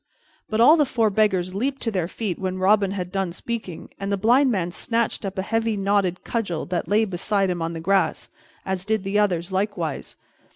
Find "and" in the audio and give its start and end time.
3.99-4.11